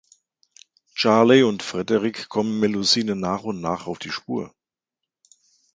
[0.95, 4.51] Charley und Frederik kommen Melusine nach und nach auf die Spur.